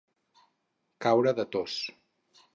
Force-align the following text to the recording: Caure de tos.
Caure 1.05 1.35
de 1.41 1.47
tos. 1.57 1.79